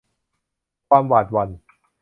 [0.89, 1.49] ความหวาดหวั่น